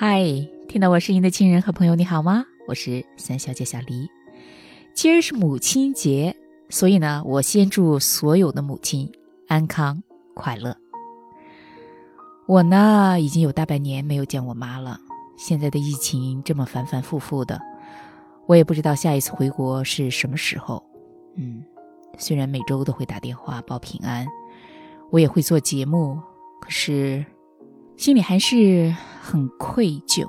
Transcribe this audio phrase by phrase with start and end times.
[0.00, 0.22] 嗨，
[0.68, 2.44] 听到我声音的亲人和朋友，你好吗？
[2.68, 4.08] 我是三小姐小黎。
[4.94, 6.36] 今儿是母亲节，
[6.68, 9.10] 所以呢，我先祝所有的母亲
[9.48, 10.00] 安康
[10.34, 10.76] 快乐。
[12.46, 15.00] 我呢，已经有大半年没有见我妈了。
[15.36, 17.60] 现在的疫情这么反反复复的，
[18.46, 20.80] 我也不知道下一次回国是什么时候。
[21.34, 21.60] 嗯，
[22.16, 24.24] 虽然每周都会打电话报平安，
[25.10, 26.22] 我也会做节目，
[26.60, 27.26] 可是
[27.98, 30.24] 心里还是很愧疚。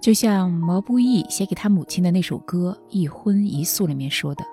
[0.00, 4.44] 就像毛不易写给他母亲的那首歌《一荤一素》里面说的：“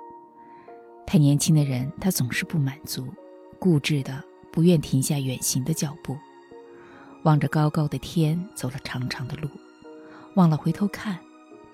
[1.07, 3.07] 太年轻的人，他总是不满足，
[3.57, 6.15] 固执的不愿停下远行的脚步。”
[7.25, 9.49] 望着高高的天，走了长长的路，
[10.35, 11.17] 忘了回头看，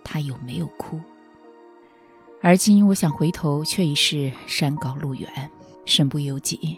[0.01, 0.97] 他有没有哭。
[2.41, 5.51] 而今我想回头，却已是山高路远，
[5.83, 6.77] 身不由己。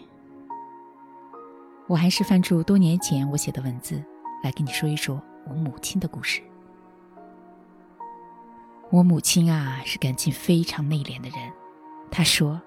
[1.88, 4.04] 我还是翻出多年前我写的文字，
[4.44, 6.42] 来跟你说一说我母亲的故事。
[8.90, 11.38] 我母亲啊，是感情非常内敛的人。
[12.10, 12.60] 她说，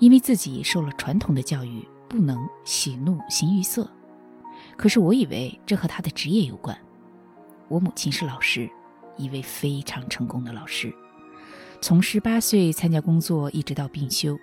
[0.00, 3.88] 因为自己受了传统的教育，不能喜怒形于色。
[4.76, 6.76] 可是我以为这和他的职业有关。
[7.68, 8.68] 我母亲是老师，
[9.16, 10.92] 一位非常成功的老师，
[11.80, 14.36] 从十八岁参加工作一直到病休，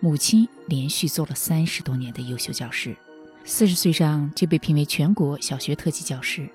[0.00, 2.96] 母亲连续做了三十多年的优秀教师，
[3.44, 6.48] 四十岁上就被评为全国小学特级教师。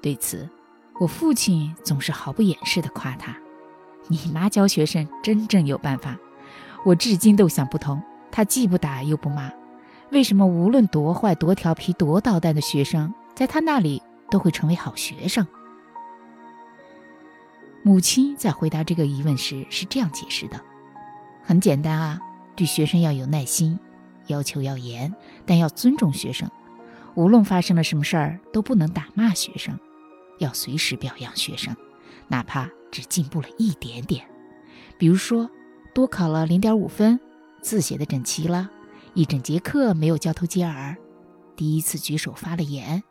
[0.00, 0.48] 对此，
[0.98, 3.36] 我父亲总是毫不掩饰地夸他
[4.08, 6.16] ：“你妈教学生真正有办法。”
[6.84, 9.52] 我至今都想不通，他既不打又不骂。
[10.12, 15.46] 为什么无论多坏、多调皮、多捣蛋的学生，在他那里都会成为好学生？
[17.82, 20.58] 母亲在回答这个疑问时是这样解释的
[21.44, 22.18] ：“很简单啊，
[22.56, 23.78] 对学生要有耐心，
[24.30, 25.14] 要求要严，
[25.44, 26.50] 但要尊重学生。
[27.14, 29.78] 无论发生了什么事儿，都不能打骂学生，
[30.38, 31.76] 要随时表扬学生，
[32.28, 34.24] 哪怕只进步了一点点。
[34.96, 35.50] 比如说，
[35.94, 37.18] 多考了零点五分，
[37.60, 38.70] 字写的整齐了。”
[39.12, 40.96] 一整节课没有交头接耳，
[41.56, 43.02] 第一次举手发了言，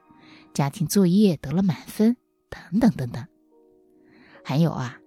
[0.53, 2.15] 家庭作业得了满分，
[2.49, 3.25] 等等等等。
[4.41, 4.97] 还有啊，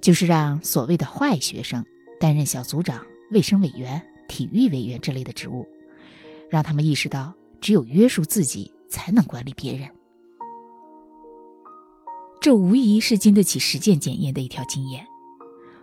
[0.00, 1.84] 就是让所谓的坏学生
[2.20, 5.66] 担任小组长、卫生委员、体育委员这类的职务，
[6.48, 9.88] 让他们意识到只有约束自己，才能管理别人。
[12.40, 15.04] 这无疑是经得起实践检验的一条经验。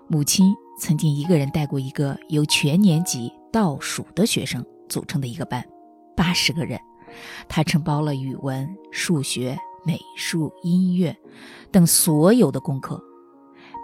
[0.07, 3.33] 母亲曾经一个人带过一个由全年级。
[3.55, 5.65] 倒数的学生组成的一个班，
[6.13, 6.77] 八十个人，
[7.47, 11.15] 他承包了语文、数学、美术、音乐
[11.71, 13.01] 等所有的功课，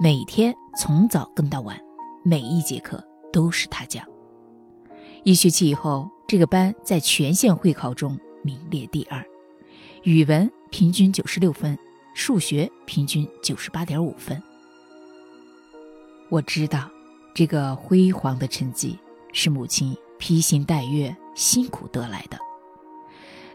[0.02, 1.80] 每天从早跟到晚，
[2.22, 3.02] 每一节课
[3.32, 4.06] 都是他讲。
[5.24, 9.24] 一学期以后，这个班在全县会考中名列第二，
[10.04, 11.78] 语文平均九十六分，
[12.14, 14.42] 数学平均九十八点五分。
[16.30, 16.90] 我知道
[17.36, 18.98] 这个辉煌的成绩。
[19.34, 22.38] 是母亲披星戴月、辛苦得来的。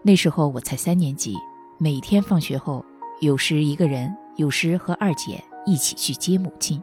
[0.03, 1.37] 那时候我才三年级，
[1.77, 2.83] 每天放学后，
[3.21, 6.83] 有时一个人，有时和二姐一起去接母亲。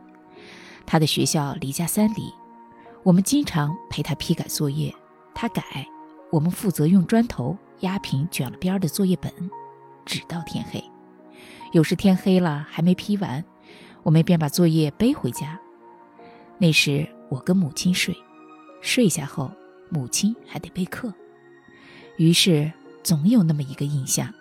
[0.85, 2.31] 她的学校离家三里，
[3.03, 4.93] 我们经常陪他批改作业，
[5.35, 5.85] 他改，
[6.31, 9.31] 我们负责用砖头压平卷了边的作业本，
[10.05, 10.81] 直到天黑。
[11.73, 13.43] 有时天黑了还没批完，
[14.03, 15.59] 我们便把作业背回家。
[16.57, 18.15] 那时我跟母亲睡。
[18.81, 19.51] 睡下后，
[19.89, 21.13] 母亲还得备课，
[22.17, 22.71] 于是
[23.01, 24.33] 总有那么一个印象：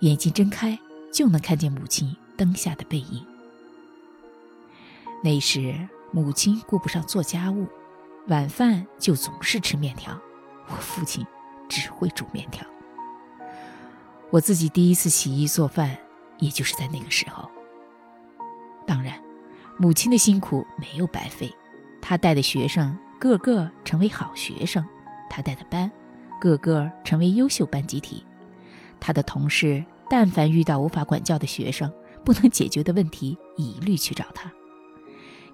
[0.00, 0.78] 眼睛睁开
[1.12, 3.24] 就能看见母亲灯下的背影。
[5.22, 7.66] 那时母亲顾不上做家务，
[8.28, 10.16] 晚饭就总是吃面条，
[10.68, 11.26] 我父亲
[11.68, 12.64] 只会煮面条。
[14.30, 15.98] 我自己第一次洗衣做饭，
[16.38, 17.50] 也就是在那个时候。
[18.86, 19.20] 当然，
[19.76, 21.52] 母亲的辛苦没有白费，
[22.00, 22.96] 她带的学生。
[23.18, 24.84] 个个成为好学生，
[25.30, 25.90] 他带的班，
[26.40, 28.22] 个个成为优秀班集体。
[29.00, 31.90] 他的同事，但凡遇到无法管教的学生，
[32.22, 34.52] 不能解决的问题，一律去找他。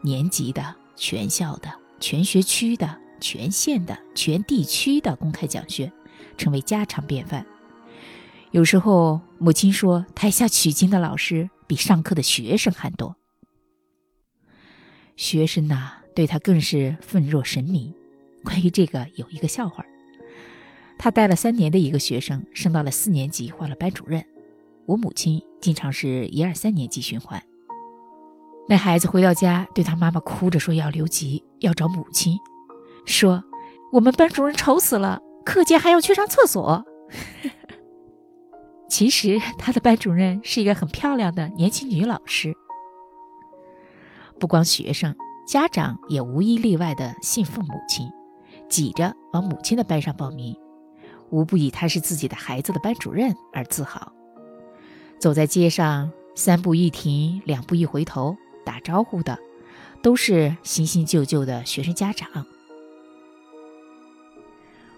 [0.02, 5.92] 年级的、全校的、全学区的、全县的、全地区的公开讲学，
[6.36, 7.46] 成为家常便饭。
[8.50, 13.16] 有时候，母亲说，台下取经的老师比上课的学生还多。
[15.16, 15.94] 学生呐。
[16.12, 17.94] 对他更是奉若神明。
[18.42, 19.86] 关于这个有一个笑话
[20.98, 24.26] 他带了三年的一个学生升到了四年级，换了班主任。
[24.86, 27.42] 我母亲经常是一二三年级循环。
[28.70, 32.38] 那孩子回到家，对他妈妈哭着说要留级，要找母亲，
[33.04, 33.42] 说
[33.90, 36.84] 我们班主任丑死了，课间还要去上厕所。
[38.88, 42.54] 其实他的班主任是一个很漂亮的年轻女老师。
[44.38, 45.16] 不光学生，
[45.48, 48.08] 家长也无一例外的信奉母亲，
[48.68, 50.56] 挤着往母亲的班上报名，
[51.30, 54.12] 无不以他是自己的孩子的班主任而自豪。
[55.18, 59.38] 走在街上，三步一停，两步一回头，打招呼的，
[60.02, 62.46] 都是新新旧旧的学生家长。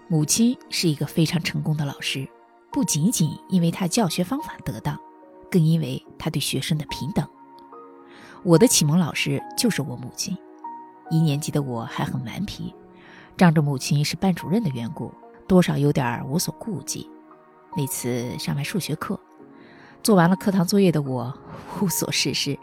[0.07, 2.27] 母亲是一个非常成功的老师。
[2.71, 4.99] 不仅仅因为她教学方法得当，
[5.51, 7.27] 更因为她对学生的平等。
[8.43, 10.35] 我的启蒙老师就是我母亲。
[11.11, 12.73] 一年级的我还很顽皮，
[13.37, 15.13] 仗着母亲是班主任的缘故，
[15.47, 17.07] 多少有点无所顾忌。
[17.77, 19.19] 那次上完数学课，
[20.01, 21.31] 做完了课堂作业的我
[21.79, 22.57] 无所事事，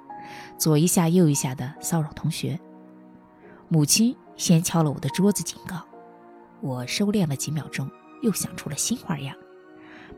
[0.60, 2.60] 左一下右一下的骚扰同学。
[3.68, 5.82] 母亲先敲了我的桌子警告，
[6.60, 7.90] 我收敛了几秒钟，
[8.20, 9.34] 又想出了新花样。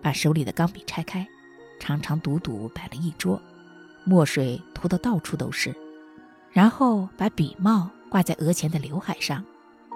[0.03, 1.25] 把手里的钢笔拆开，
[1.79, 3.41] 长长堵堵摆了一桌，
[4.05, 5.73] 墨水涂得到处都是，
[6.51, 9.45] 然后把笔帽挂在额前的刘海上，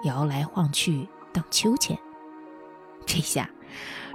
[0.05, 1.99] 摇来晃去荡秋千。
[3.05, 3.49] 这下，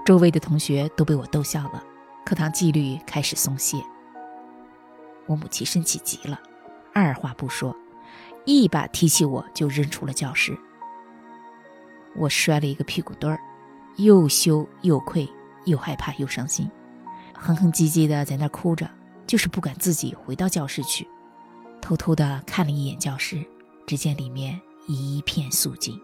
[0.06, 1.84] 周围的同学都被我逗笑了，
[2.24, 3.84] 课堂纪律开始松懈。
[5.26, 6.40] 我母亲生气极了，
[6.92, 7.76] 二话不说，
[8.44, 10.56] 一把提起我就扔出了教室。
[12.16, 13.40] 我摔了一个屁股墩儿，
[13.96, 15.28] 又羞又愧。
[15.64, 16.68] 又害怕又伤心，
[17.34, 18.90] 哼哼唧唧的在那哭着，
[19.28, 21.06] 就是不敢自己回到教室去。
[21.80, 23.40] 偷偷的看了一眼教室，
[23.86, 25.96] 只见里面一片肃静，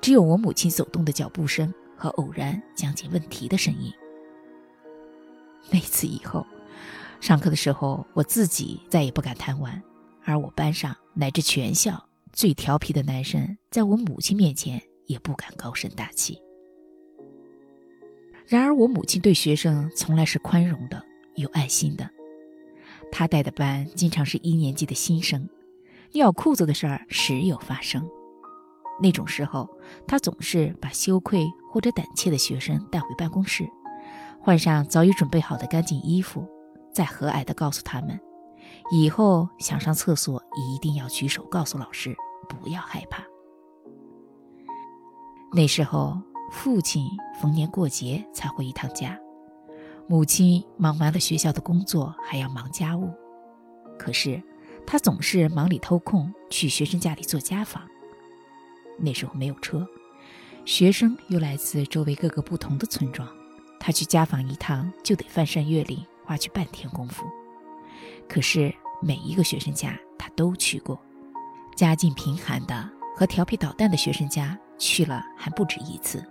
[0.00, 3.92] 只有我母亲走动的脚步声和偶然讲解问题的声音。
[5.70, 6.44] 那次以后，
[7.22, 9.80] 上课的时候我自己再也不敢贪玩，
[10.24, 16.42] 而我班上乃至全校最调皮的男生，在我母亲面前也不敢高声大气。
[18.44, 21.00] 然而，我母亲对学生从来是宽容的、
[21.36, 22.10] 有爱心的。
[23.12, 25.48] 她带的班经常是一年级的新生，
[26.14, 28.04] 尿裤子的事儿时有发生。
[29.00, 29.70] 那种时候，
[30.08, 33.64] 她总是把羞愧或者胆怯的学生带回办公室，
[34.40, 36.44] 换上早已准备好的干净衣服，
[36.92, 38.18] 再和蔼地告诉他们：
[38.90, 42.14] 以后想上厕所一定要举手告诉老师，
[42.48, 43.24] 不要害怕。
[45.52, 46.20] 那时候。
[46.54, 47.06] 父亲
[47.40, 49.18] 逢年过节才回一趟家，
[50.06, 53.08] 母亲忙完了学校的工作还要忙家务，
[53.98, 54.42] 可是
[54.86, 57.82] 他总是忙里偷空去学生家里做家访。
[58.98, 59.88] 那时候没有车，
[60.66, 63.26] 学生又来自周围各个不同的村庄，
[63.80, 67.26] 他去家访一趟就得翻山越岭，花去半天功夫。
[68.28, 70.98] 可是每一个学生家他都去过，
[71.76, 76.24] 家境贫寒的和调皮捣蛋的学生家去了还不止一次。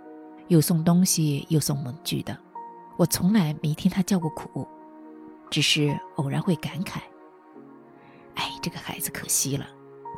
[0.48, 2.36] 又送东西又送文具的，
[2.98, 4.66] 我从来没听他叫过苦，
[5.48, 6.98] 只是偶然会感慨
[8.34, 9.66] ：“哎，这个孩子可惜了，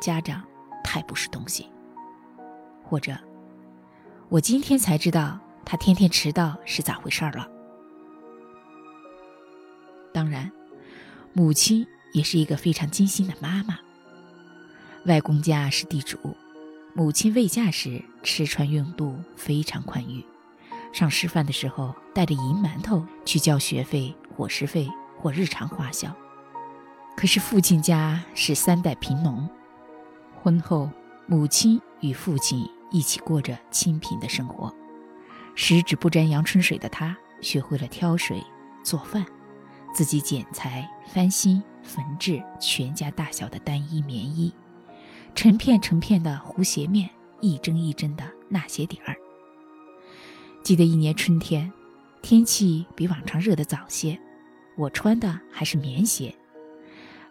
[0.01, 0.43] 家长
[0.83, 1.69] 太不是东西。”
[2.83, 3.15] 或者，
[4.27, 7.47] 我今天才知道他天天迟到是咋回事了。
[10.15, 10.49] 当然，
[11.33, 13.77] 母亲也是一个非常精心的妈妈。
[15.07, 16.17] 外公家是地主。
[16.93, 20.23] 母亲未嫁时，吃穿用度非常宽裕。
[20.93, 24.89] 上师范的时候，带着银馒头去交学费、伙食费
[25.19, 26.15] 或日常花销。
[27.17, 29.49] 可是父亲家是三代贫农，
[30.41, 30.89] 婚后
[31.27, 34.73] 母亲与父亲一起过着清贫的生活。
[35.55, 38.41] 十指不沾阳春水的她，学会了挑水、
[38.81, 39.25] 做饭，
[39.95, 44.53] 自己剪裁、翻新、缝制全家大小的单衣棉衣。
[45.33, 47.09] 成片成片的糊鞋面，
[47.39, 49.15] 一针一针的纳鞋底儿。
[50.61, 51.71] 记得一年春天，
[52.21, 54.19] 天气比往常热得早些，
[54.77, 56.35] 我穿的还是棉鞋。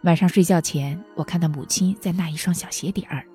[0.05, 3.27] 晚上睡觉前，我看到母亲在纳一双小鞋底儿。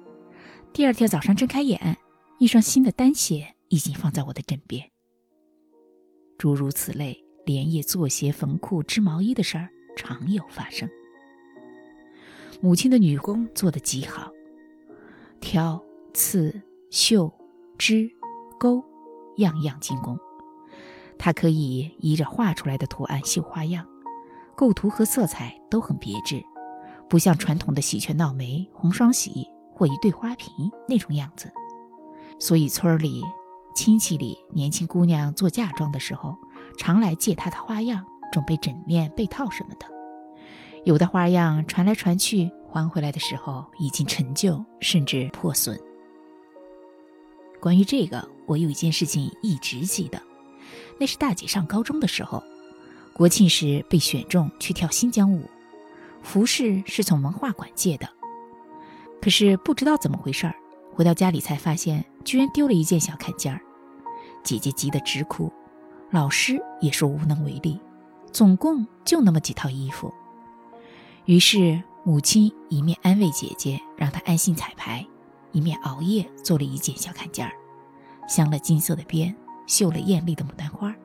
[0.74, 1.96] 第二天早上睁开眼，
[2.40, 4.90] 一双新的单鞋已经放在我的枕边。
[6.36, 10.88] 诸如此类，连夜做鞋、缝裤、织毛衣的事儿常有发生。
[12.62, 14.30] 母亲的女工做得极好。
[15.40, 17.34] 挑、刺、绣、
[17.76, 18.08] 织、
[18.60, 18.86] 钩，
[19.38, 20.16] 样样精工。
[21.18, 23.84] 她可以依着画出来的图案绣花样，
[24.56, 26.44] 构图和色彩都很别致，
[27.10, 31.52] 不像传统的喜鹊闹梅、红双喜或一对花瓶那种样子。
[32.38, 33.24] 所以村里、
[33.74, 36.38] 亲戚里年轻姑娘做嫁妆的时候，
[36.80, 39.86] 常来借她的花样，准备枕面、被套什么的。
[40.84, 42.50] 有的花样传来传去。
[42.72, 45.76] 还回来的时候已经陈旧，甚至破损。
[47.60, 50.22] 关于这个，我有一件事情一直记得，
[51.00, 52.44] 那是大姐上高中的时候，
[53.12, 55.50] 国庆时被选中去跳新疆舞，
[56.22, 58.08] 服饰是从文化馆借的。
[59.20, 60.54] 可是不知道怎么回事儿，
[60.94, 63.60] 回到家里才发现居然丢了一件小坎肩儿。
[64.44, 65.52] 姐姐急得直哭，
[66.12, 67.80] 老师也说无能为力。
[68.32, 70.14] 总共就那么几套衣服。
[71.26, 75.06] 于是母亲一面安慰姐姐，让她安心彩排，
[75.52, 77.52] 一面熬夜做了一件小坎肩儿，
[78.28, 79.36] 镶了金色的边，
[79.66, 80.96] 绣了艳丽的牡丹花。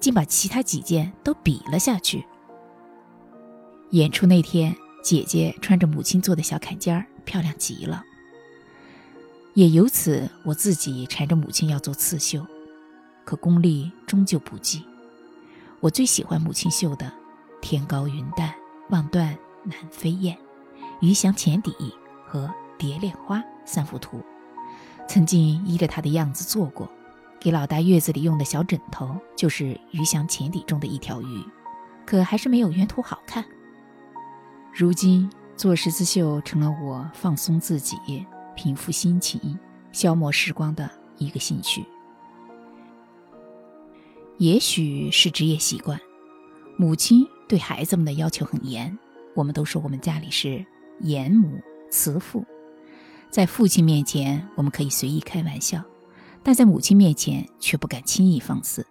[0.00, 2.26] 竟把其他几件都比了下去。
[3.90, 8.02] 演出那天，姐姐穿着母亲做的小坎肩儿，漂亮极了。
[9.54, 12.44] 也由此，我自己缠着母亲要做刺绣，
[13.24, 14.84] 可功力终究不济。
[15.80, 17.12] 我最喜欢母亲绣的
[17.60, 18.54] “天高云淡，
[18.90, 20.36] 望断南飞雁”、
[21.00, 21.74] “鱼翔浅底”
[22.24, 22.48] 和
[22.78, 24.20] “蝶恋花”三幅图，
[25.08, 26.88] 曾经依着她的样子做过。
[27.40, 31.44] 给老大月子里用的小枕头，就是《鱼翔浅底》中的一条鱼，
[32.06, 33.44] 可还是没有原图好看。
[34.72, 37.96] 如今做十字绣成了我放松自己、
[38.54, 39.58] 平复心情、
[39.90, 40.88] 消磨时光的
[41.18, 41.84] 一个兴趣。
[44.42, 46.00] 也许是职业习惯，
[46.76, 48.98] 母亲对孩子们的要求很严，
[49.36, 50.66] 我们都说我们家里是
[50.98, 51.60] 严母
[51.92, 52.44] 慈父，
[53.30, 55.80] 在父亲面前我们可以随意开玩笑。
[56.42, 58.84] 但在母亲面前却不敢轻易放肆。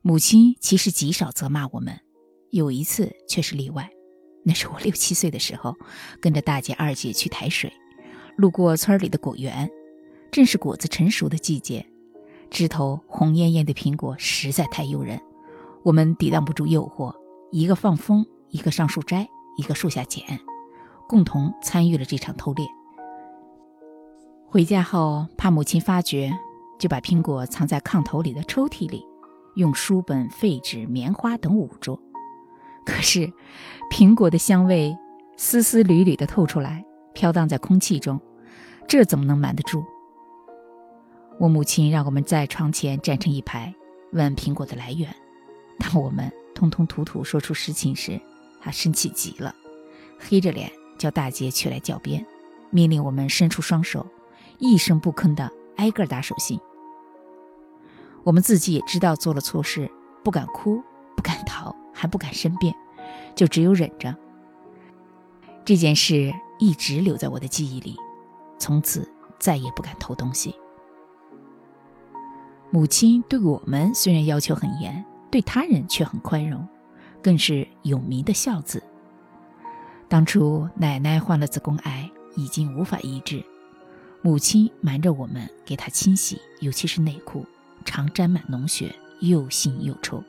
[0.00, 2.00] 母亲其实极少责骂我们，
[2.48, 3.90] 有一次却是例外。
[4.42, 5.76] 那是我六七岁的时候，
[6.22, 7.70] 跟着大姐、二姐去抬水，
[8.38, 9.70] 路过村里的果园，
[10.32, 11.84] 正是果子成熟的季节，
[12.50, 15.20] 枝头红艳艳的苹果实在太诱人，
[15.82, 17.14] 我们抵挡不住诱惑，
[17.50, 20.24] 一个放风，一个上树摘，一个树下捡，
[21.08, 22.66] 共同参与了这场偷猎。
[24.46, 26.32] 回家后，怕母亲发觉，
[26.78, 29.04] 就把苹果藏在炕头里的抽屉里，
[29.56, 32.00] 用书本、废纸、棉花等捂住。
[32.86, 33.32] 可是，
[33.90, 34.96] 苹果的香味
[35.36, 36.84] 丝丝缕缕地透出来，
[37.14, 38.20] 飘荡在空气中，
[38.86, 39.84] 这怎么能瞒得住？
[41.38, 43.74] 我母亲让我们在床前站成一排，
[44.12, 45.14] 问苹果的来源。
[45.78, 48.20] 当我们吞吞吐吐说出实情时，
[48.60, 49.54] 她生气极了，
[50.18, 52.24] 黑着脸叫大姐取来教鞭，
[52.70, 54.06] 命令我们伸出双手。
[54.58, 56.58] 一声不吭的挨个打手心。
[58.22, 59.90] 我们自己也知道做了错事，
[60.22, 60.80] 不敢哭，
[61.16, 62.72] 不敢逃，还不敢申辩，
[63.34, 64.16] 就只有忍着。
[65.64, 67.96] 这件事一直留在我的记忆里，
[68.56, 69.10] 从此
[69.40, 70.54] 再也不敢偷东西。
[72.74, 76.66] 母亲对我们虽然要求很严，对他人却很宽容，
[77.22, 78.82] 更是有名的孝子。
[80.08, 83.40] 当初奶奶患了子宫癌，已经无法医治。
[84.22, 87.46] 母亲瞒着我们给她清洗，尤其是内裤，
[87.84, 90.20] 常沾满脓血，又腥又臭。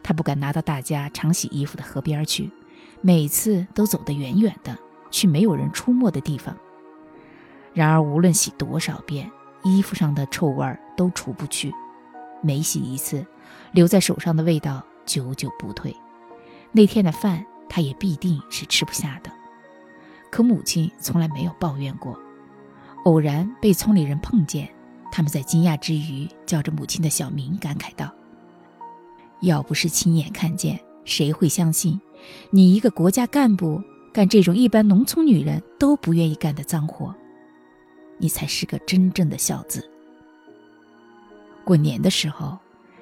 [0.00, 2.52] 她不敢拿到大家常洗衣服的河边去，
[3.00, 4.78] 每次都走得远远的，
[5.10, 6.56] 去没有人出没的地方。
[7.74, 9.28] 然而无论洗多少遍，
[9.62, 11.72] 衣服上的臭味儿都除不去。
[12.42, 13.26] 每洗一次，
[13.72, 15.94] 留在手上的味道久久不退。
[16.72, 19.30] 那天的饭，他也必定是吃不下的。
[20.30, 22.18] 可母亲从来没有抱怨过。
[23.04, 24.68] 偶然被村里人碰见，
[25.10, 28.12] 他们在惊讶之余叫着母亲的小名，感慨道
[29.42, 32.00] ：“要不是亲眼看见，谁会相信
[32.50, 37.14] 你一个国家干部干这种一般农村女人都不愿意干的脏活？
[38.20, 39.90] 你才是个真正的孝子。”
[41.64, 42.58] 过年的时候，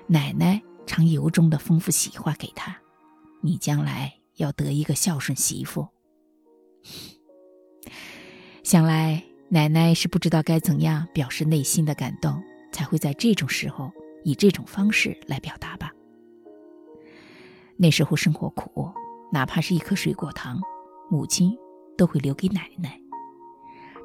[0.06, 2.78] 奶奶常由衷的吩咐喜话给他
[3.42, 5.88] ：“你将来要得一个孝顺媳妇。”
[8.64, 9.22] 想来。
[9.50, 12.38] 奶奶是不知道该怎样表示内心的感动，
[12.70, 13.90] 才会在这种时候
[14.22, 15.90] 以这种方式来表达吧。
[17.78, 18.92] 那时候生活苦，
[19.32, 20.60] 哪怕是一颗水果糖，
[21.08, 21.56] 母亲
[21.96, 23.00] 都会留给奶奶。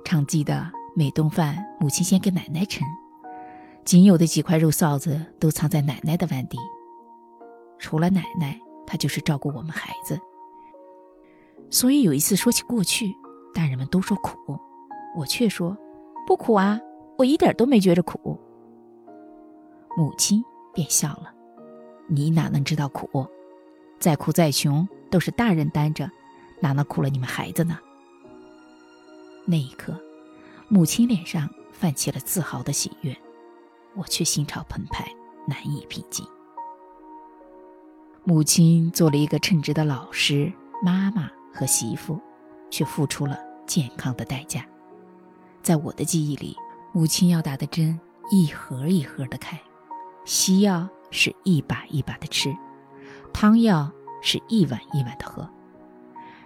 [0.06, 2.84] 常记得每顿饭，母亲先给奶奶盛，
[3.84, 6.58] 仅有的几块肉臊子都藏在奶奶的碗底。
[7.80, 10.20] 除了奶奶，她就是照顾我们孩子。
[11.72, 13.12] 所以有一次说起过去，
[13.56, 14.38] 大人们都说苦。
[15.16, 15.76] 我却说，
[16.28, 16.80] 不苦啊，
[17.18, 18.40] 我一点都没觉着苦。
[19.98, 21.34] 母亲便笑了
[22.08, 23.28] ：“你哪能知道苦？
[24.00, 26.10] 再苦再穷，都是大人担着，
[26.62, 27.80] 哪能苦了你们孩子呢？”
[29.46, 30.00] 那一刻，
[30.68, 33.16] 母亲脸上泛起了自豪的喜悦，
[33.96, 35.06] 我却心潮澎湃，
[35.48, 36.26] 难以平静。
[38.24, 40.52] 母亲做了一个称职的老师、
[40.82, 42.20] 妈妈和媳妇，
[42.70, 44.66] 却付出了健康的代价。
[45.62, 46.56] 在我的记忆里，
[46.94, 48.00] 母亲要打的针
[48.32, 49.62] 一盒一盒的开，
[50.26, 52.56] 西药是一把一把的吃，
[53.34, 53.92] 汤药
[54.22, 55.50] 是一碗一碗的喝。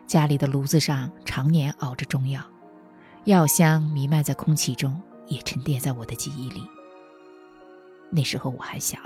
[0.08, 2.42] 家里的炉子上常年熬着中药，
[3.28, 6.64] 药香弥漫在空气中，也沉淀在我的记忆里。
[8.10, 8.98] 那时候我还小，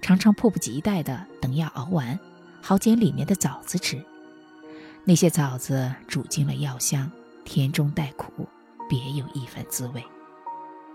[0.00, 2.18] 常常迫不及待地等药熬完，
[2.60, 4.04] 好捡里面的枣子吃。
[5.04, 7.08] 那些枣子煮进了药香，
[7.44, 8.32] 甜中带苦，
[8.88, 10.02] 别有一番滋味。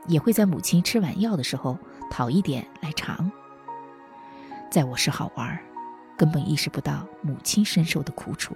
[0.09, 1.79] 也会在母亲吃完药的时候
[2.11, 3.31] 讨一点来尝。
[4.69, 5.57] 在我是好玩，
[6.17, 8.53] 根本意识不到母亲身受的苦楚。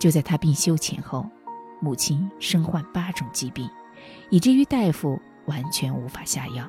[0.00, 1.28] 就在他病休前后，
[1.80, 3.68] 母亲身患八种疾病，
[4.30, 6.68] 以至于大夫完全无法下药。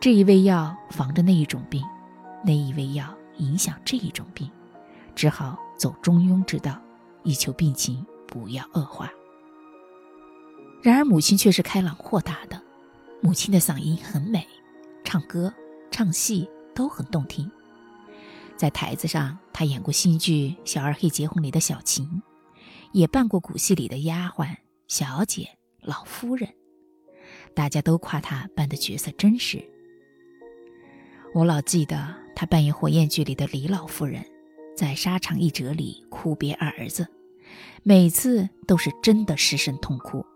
[0.00, 1.84] 这一味药防着那一种病，
[2.44, 4.50] 那一味药影响这一种病，
[5.14, 6.80] 只好走中庸之道，
[7.22, 9.10] 以求病情不要恶化。
[10.82, 12.60] 然而母亲却是开朗豁达的，
[13.20, 14.46] 母亲的嗓音很美，
[15.04, 15.52] 唱歌、
[15.90, 17.50] 唱戏都很动听。
[18.56, 22.22] 在台子上，她演过新剧《小二黑结婚》里的小琴。
[22.92, 24.56] 也扮过古戏里的丫鬟、
[24.88, 25.48] 小姐、
[25.80, 26.48] 老夫人，
[27.54, 29.62] 大家都夸她扮的角色真实。
[31.32, 34.24] 我老记得她扮演火焰剧里的李老夫人，
[34.76, 37.06] 在《沙场一折》里哭别二儿子，
[37.82, 40.26] 每次都是真的失声痛哭，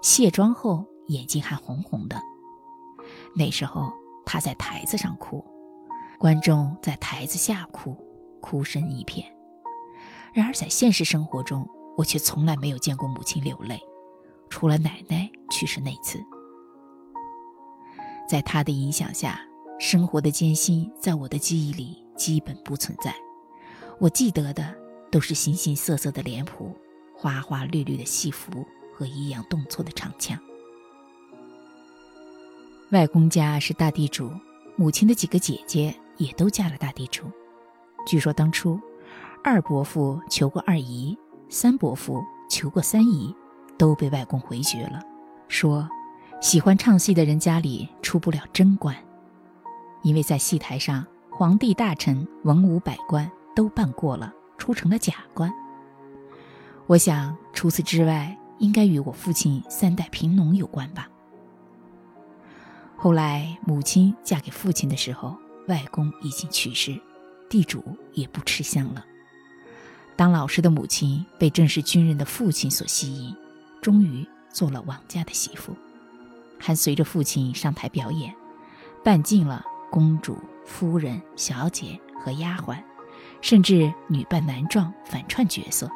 [0.00, 2.20] 卸妆后眼睛还红红的。
[3.34, 3.92] 那时候
[4.24, 5.44] 她在台子上哭，
[6.18, 7.96] 观众在台子下哭，
[8.40, 9.26] 哭声一片。
[10.32, 13.80] 然而在现实生活中，我却从来没有见过母亲流泪，
[14.48, 16.22] 除了奶奶去世那次。
[18.28, 19.40] 在他的影响下，
[19.78, 23.14] 生活的艰辛在我的记忆里基本不存在。
[24.00, 24.74] 我记得的
[25.10, 26.74] 都是形形色色的脸谱、
[27.14, 30.38] 花花绿绿的戏服和抑扬顿挫的唱腔。
[32.90, 34.30] 外公家是大地主，
[34.76, 37.24] 母亲的几个姐姐也都嫁了大地主。
[38.06, 38.80] 据说当初，
[39.42, 41.16] 二伯父求过二姨。
[41.48, 43.34] 三伯父求过三姨，
[43.78, 45.00] 都被外公回绝了，
[45.48, 45.88] 说
[46.40, 48.94] 喜欢唱戏的人家里出不了真官，
[50.02, 55.52] 因为在戏台上，皇帝大臣、文武百官都办过了，出成了假官。
[56.86, 61.08] 我想，除此之外，应该与我父亲三代贫农有关吧。
[62.96, 65.36] 后来母亲嫁给父亲的时候，
[65.68, 67.00] 外公已经去世，
[67.48, 69.04] 地主也不吃香了。
[70.16, 73.34] 当老师的母亲被正式军人的父亲所吸引，
[73.82, 75.74] 终于做了王家的媳妇，
[76.58, 78.32] 还随着父亲上台表演，
[79.02, 82.78] 扮尽了公主、夫人、小姐和丫鬟，
[83.40, 85.90] 甚至女扮男装反串角色。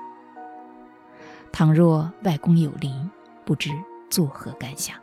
[1.52, 3.08] 倘若外公有灵，
[3.44, 3.70] 不知
[4.10, 4.96] 作何感想？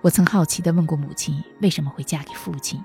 [0.00, 2.80] 我曾好奇地问过母亲为什么会嫁给父亲，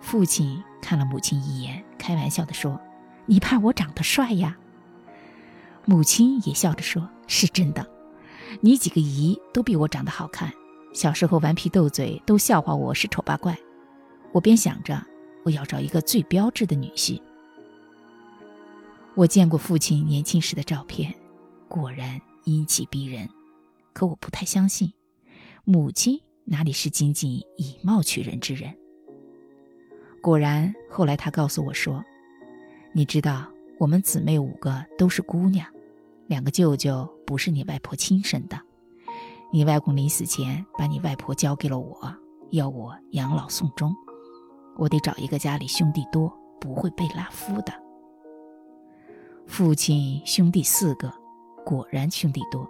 [0.00, 2.80] 父亲看了母亲一眼，开玩笑地说。
[3.26, 4.56] 你怕我长得帅呀？
[5.84, 7.88] 母亲也笑着说：“是真的，
[8.60, 10.52] 你几个姨都比我长得好看。
[10.92, 13.56] 小时候顽皮斗嘴，都笑话我是丑八怪。
[14.32, 15.00] 我便想着，
[15.44, 17.20] 我要找一个最标致的女婿。
[19.14, 21.14] 我见过父亲年轻时的照片，
[21.68, 23.28] 果然英气逼人。
[23.92, 24.92] 可我不太相信，
[25.64, 28.76] 母亲哪里是仅仅以貌取人之人？
[30.20, 32.04] 果然，后来他告诉我说。”
[32.96, 33.44] 你知道，
[33.78, 35.66] 我们姊妹五个都是姑娘，
[36.28, 38.58] 两个舅舅不是你外婆亲生的。
[39.52, 42.10] 你外公临死前把你外婆交给了我，
[42.52, 43.94] 要我养老送终。
[44.78, 47.74] 我得找一个家里兄弟多、不会被拉夫的。
[49.46, 51.12] 父亲兄弟四个，
[51.66, 52.66] 果然兄弟多。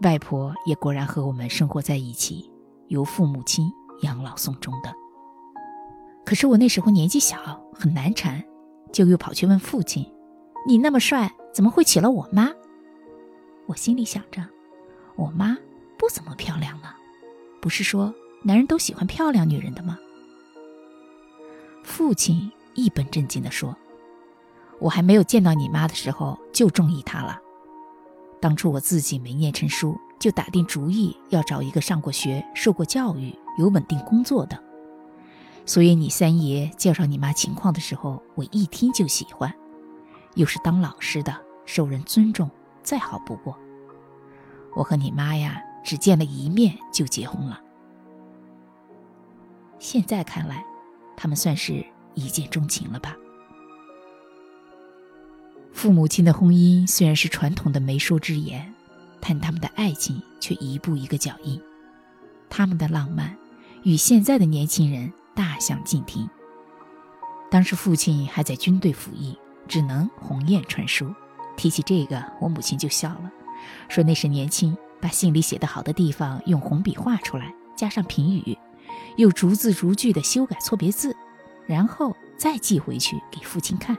[0.00, 2.50] 外婆也果然和我们生活在一起，
[2.88, 4.90] 由父母亲养老送终的。
[6.24, 8.42] 可是我那时候年纪小，很难缠。
[8.94, 10.06] 就又跑去问父亲
[10.68, 12.48] ：“你那么帅，怎么会娶了我妈？”
[13.66, 14.40] 我心里想着
[15.16, 15.58] ：“我妈
[15.98, 16.94] 不怎么漂亮呢，
[17.60, 19.98] 不是说男人都喜欢漂亮女人的吗？”
[21.82, 23.76] 父亲一本正经地说
[24.78, 27.40] ：“我还没有见到你妈的时候就中意她了。
[28.40, 34.56] 当初我自己没念成书，就打定主意要找一个上过学、受过教育、有稳定工作的。”
[35.66, 39.52] 所以你三爷介绍你妈情况的时候，我一听就喜欢，
[40.34, 42.50] 又是当老师的，受人尊重，
[42.82, 43.58] 再好不过。
[44.76, 47.60] 我和你妈呀，只见了一面就结婚了。
[49.78, 50.64] 现在看来，
[51.16, 53.16] 他们算是一见钟情了吧？
[55.72, 58.74] 父母亲的婚姻虽然是传统的媒妁之言，
[59.18, 61.60] 但他们的爱情却一步一个脚印，
[62.50, 63.34] 他们的浪漫
[63.82, 65.10] 与现在的年轻人。
[65.34, 66.28] 大相径庭。
[67.50, 71.14] 当时父亲还在军队服役，只能鸿雁传书。
[71.56, 73.30] 提起这个，我母亲就笑了，
[73.88, 78.58] 说那时年轻，把信里写的好的地方用红笔画出来，加上评语，
[79.16, 81.16] 又逐字逐句的修改错别字，
[81.66, 83.96] 然后再寄回去给父亲看。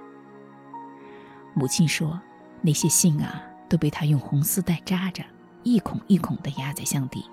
[1.53, 2.19] 母亲说，
[2.61, 5.23] 那些信啊，都被他用红丝带扎着，
[5.63, 7.23] 一孔一孔的压在箱底。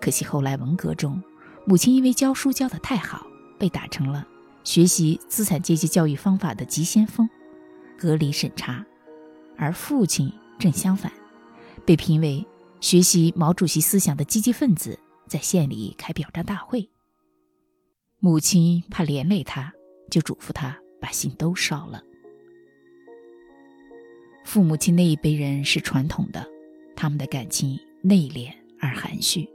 [0.00, 1.22] 可惜后来文革中，
[1.64, 3.26] 母亲因为教书教得太好，
[3.58, 4.26] 被打成了
[4.64, 7.28] 学习资产阶级教育方法的急先锋，
[7.96, 8.84] 隔离审查。
[9.56, 11.12] 而父亲正相反，
[11.84, 12.44] 被评为
[12.80, 14.98] 学习毛主席思想的积极分子，
[15.28, 16.88] 在县里开表彰大会。
[18.18, 19.72] 母亲怕连累他，
[20.10, 22.02] 就嘱咐他把信都烧了。
[24.44, 26.44] 父母亲那一辈人是传统的，
[26.96, 29.48] 他们的感情内敛而含蓄，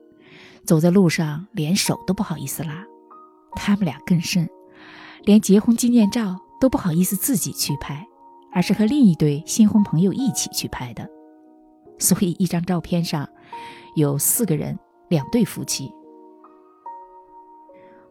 [0.68, 2.86] 走在路上连手都不好意思拉。
[3.54, 4.48] 他们俩更甚，
[5.24, 8.06] 连结婚纪念照都不好意思自己去拍。
[8.50, 11.08] 而是和另一对新婚朋友一起去拍的，
[12.00, 13.28] 所以一张照片上
[13.96, 15.94] 有四个人，两对夫妻。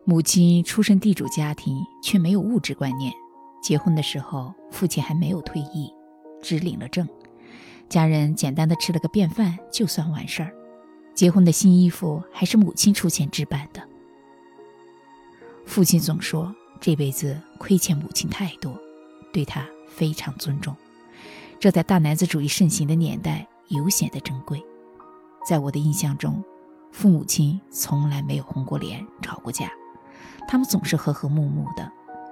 [0.04, 3.12] 母亲出身地主家庭，却没有物质观念。
[3.60, 5.92] 结婚的时候，父亲还没有退役，
[6.40, 7.08] 只领了证，
[7.88, 10.52] 家人简单的吃了个便饭就算完事儿。
[11.16, 13.82] 结婚的新衣服还是母亲出钱置办的。
[15.64, 18.78] 父亲总说这辈子亏欠母亲太多，
[19.32, 19.66] 对他。
[19.88, 20.76] 非常尊重，
[21.58, 24.62] 这在大男子主义盛行的年代尤显得珍贵。
[25.48, 26.44] 在我的印象中，
[26.92, 29.70] 父母亲从来没有红过脸、吵过架，
[30.46, 31.90] 他们总是和和睦睦的，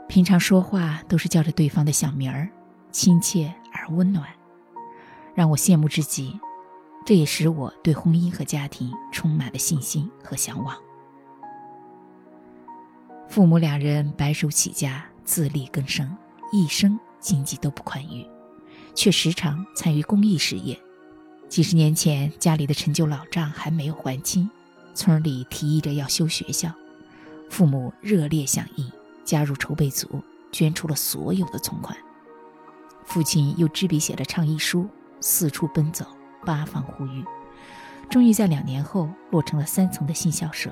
[0.08, 2.50] 平常说话都是叫着对方的小名儿，
[2.92, 4.28] 亲切而温暖，
[5.34, 6.38] 让我羡慕至极。
[7.04, 10.76] 这也使我对婚姻和家庭充满了信心和向往。
[13.28, 16.16] 父母两人白手起家，自力更生，
[16.52, 16.98] 一生。
[17.20, 18.26] 经济都不宽裕，
[18.94, 20.78] 却时常参与公益事业。
[21.48, 24.50] 几十年前，家里的陈旧老账还没有还清，
[24.92, 26.70] 村里提议着要修学校，
[27.48, 28.92] 父母热烈响应，
[29.24, 31.96] 加入筹备组，捐出了所有的存款。
[33.06, 34.86] 父亲又执笔写了倡议书，
[35.18, 36.04] 四处奔走，
[36.44, 37.24] 八方呼吁，
[38.08, 40.70] 终于在两年后落成了三层的新校舍。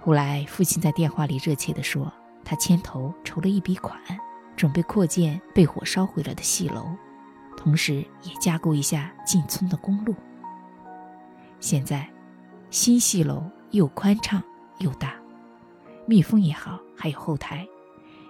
[0.00, 2.12] 后来，父亲在电话里热切地说，
[2.44, 3.98] 他牵头筹了一笔款。
[4.56, 6.84] 准备扩建被火烧毁了的戏楼，
[7.56, 10.14] 同时也加固一下进村的公路。
[11.60, 12.06] 现在，
[12.68, 14.42] 新戏楼又宽敞
[14.76, 15.14] 又大，
[16.04, 17.66] 密封也好，还有后台，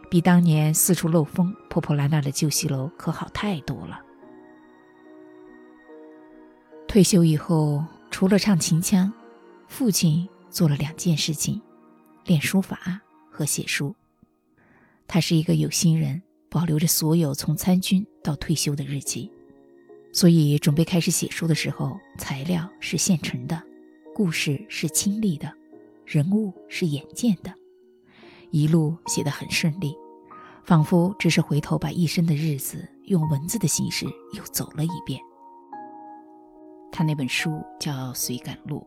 [0.09, 4.01] 比当年四处漏风、破破烂烂的旧戏楼可好太多了。
[6.91, 9.13] 退休以后，除了唱秦腔，
[9.69, 11.63] 父亲做了两件事情：
[12.25, 13.01] 练书法
[13.31, 13.95] 和写书。
[15.07, 19.31] 他是一个有心人，保留着所有从参军到退休的日记，
[20.13, 23.63] 所以准备开始写书的时候，材料是现成的，
[24.13, 25.49] 故事是亲历的，
[26.05, 27.55] 人物是眼见的，
[28.51, 29.95] 一路写得很顺利，
[30.65, 35.21] 仿佛只是回头把一生的日子用文字的形式又走了一遍。
[36.93, 38.87] 他那本书叫《随感录》，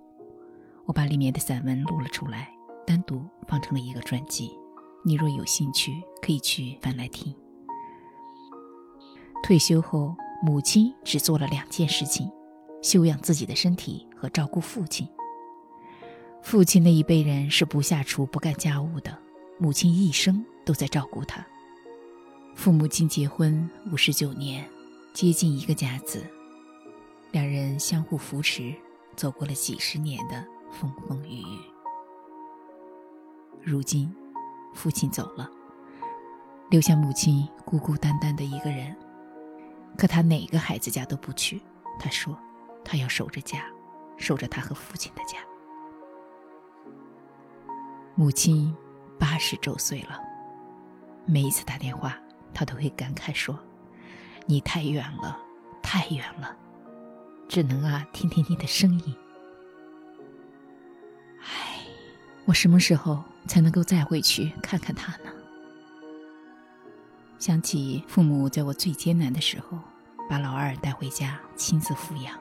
[0.86, 2.50] 我把里面的散文录了出来，
[2.86, 4.52] 单独放成了一个专辑。
[5.06, 7.34] 你若有兴趣，可以去翻来听。
[9.42, 12.30] 退休后，母亲只做了两件事情：
[12.82, 15.08] 修养自己的身体和照顾父亲。
[16.42, 19.18] 父亲那一辈人是不下厨、不干家务的，
[19.58, 21.46] 母亲一生都在照顾他。
[22.56, 24.66] 父母亲结婚五十九年，
[25.14, 26.24] 接近一个甲子，
[27.34, 28.72] 两人相互扶持，
[29.16, 31.60] 走过了几十年的风风雨雨。
[33.62, 34.14] 如今。
[34.76, 35.48] 父亲走了，
[36.72, 38.96] 留下母亲孤孤单单的一个人。
[39.96, 41.62] 可他哪个孩子家都不去。
[42.00, 42.36] 他说，
[42.84, 43.68] 他要守着家，
[44.18, 45.38] 守着他和父亲的家。
[48.16, 48.76] 母亲
[49.20, 50.20] 八十周岁了，
[51.28, 52.18] 每一次打电话，
[52.52, 53.56] 他都会感慨说
[54.48, 55.40] ：“你太远了，
[55.84, 56.58] 太远了，
[57.48, 59.16] 只能啊听听你的声音。”
[61.44, 61.86] 唉，
[62.46, 63.24] 我什么时候？
[63.46, 65.30] 才能够再回去看看他呢。
[67.38, 69.78] 想起父母在我最艰难的时候，
[70.30, 72.40] 把老二带回家亲自抚养。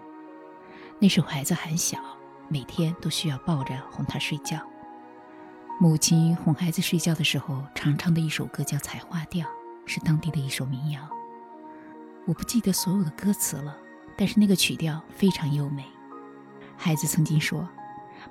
[1.01, 1.99] 那时候孩子还小，
[2.49, 4.61] 每天都需要抱着哄他睡觉。
[5.81, 9.45] 母亲哄孩子睡觉的时候，常唱的一首歌叫《采花调》，
[9.85, 11.01] 是当地的一首民谣。
[12.27, 13.77] 我不记得所有的歌词了，
[14.17, 15.85] 但是那个曲调非常优美。
[16.77, 17.69] 孩子曾经说：“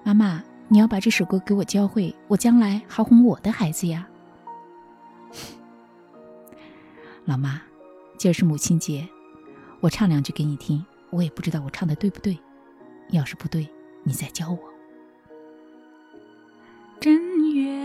[0.03, 4.07] 妈妈。”你要把这首歌给我教会，我将来好哄我的孩子呀。
[7.27, 7.61] 老妈，
[8.17, 9.05] 今儿是母亲节，
[9.81, 10.85] 我唱两句给你听。
[11.09, 12.39] 我也不知道我唱的对不对，
[13.09, 13.67] 要是不对，
[14.03, 14.59] 你再教我。
[17.01, 17.80] 正月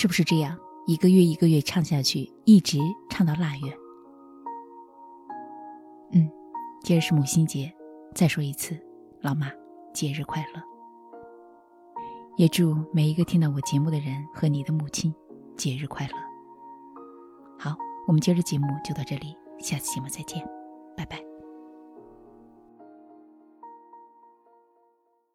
[0.00, 0.58] 是不是这样？
[0.86, 2.78] 一个月一个月唱下去，一直
[3.10, 3.70] 唱到腊月。
[6.12, 6.26] 嗯，
[6.82, 7.70] 今儿是母亲节，
[8.14, 8.74] 再说一次，
[9.20, 9.52] 老妈，
[9.92, 10.62] 节日快乐！
[12.38, 15.14] 也祝每一个听到我节目的人和你的母亲
[15.54, 16.14] 节日快乐。
[17.58, 17.76] 好，
[18.08, 20.42] 我们今儿的节目就到这里，下次节目再见，
[20.96, 21.29] 拜拜。